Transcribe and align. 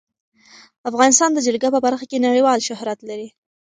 افغانستان 0.89 1.29
د 1.33 1.39
جلګه 1.47 1.69
په 1.75 1.79
برخه 1.85 2.05
کې 2.09 2.23
نړیوال 2.27 2.59
شهرت 2.67 2.99
لري. 3.09 3.29